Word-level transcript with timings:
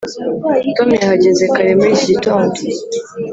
tom 0.77 0.89
yahageze 1.01 1.43
kare 1.55 1.71
muri 1.79 1.91
iki 1.95 2.05
gitondo. 2.11 2.57